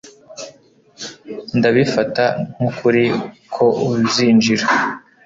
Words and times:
Ndabifata 1.57 2.23
nkukuri 2.53 3.03
ko 3.53 3.65
uzinjira 3.91 4.65